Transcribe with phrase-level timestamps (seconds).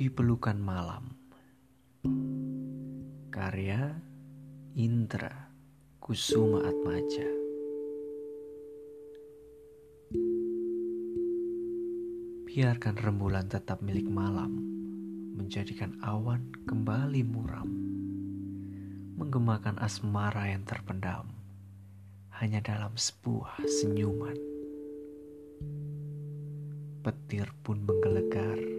[0.00, 1.12] Di Pelukan Malam.
[3.28, 4.00] Karya
[4.72, 5.52] Indra
[6.00, 7.28] Kusuma Atmaja.
[12.48, 14.64] Biarkan rembulan tetap milik malam
[15.36, 17.68] Menjadikan awan kembali muram.
[19.20, 21.28] Menggemakan asmara yang terpendam
[22.40, 24.40] Hanya dalam sebuah senyuman.
[27.04, 28.69] Petir pun menggelegar.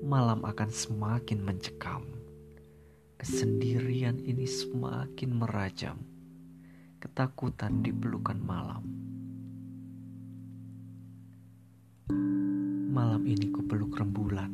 [0.00, 2.00] Malam akan semakin mencekam.
[3.20, 6.00] Kesendirian ini semakin merajam.
[6.96, 8.80] Ketakutan di pelukan malam.
[12.88, 14.48] Malam ini kupeluk rembulan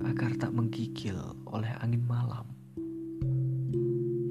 [0.00, 2.48] agar tak menggigil oleh angin malam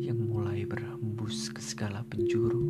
[0.02, 2.66] yang mulai berhembus ke segala penjuru,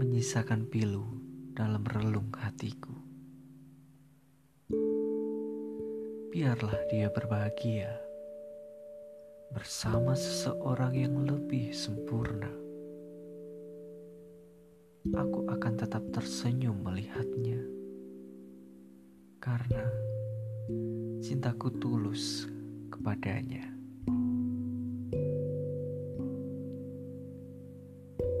[0.00, 1.04] menyisakan pilu
[1.52, 2.96] dalam relung hatiku.
[6.36, 7.96] Biarlah dia berbahagia
[9.56, 12.52] bersama seseorang yang lebih sempurna.
[15.16, 17.56] Aku akan tetap tersenyum melihatnya
[19.40, 19.88] karena
[21.24, 22.44] cintaku tulus
[22.92, 23.72] kepadanya.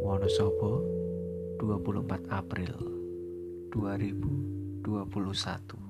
[0.04, 0.84] Wonosobo
[1.64, 2.76] 24 April
[3.72, 5.85] 2021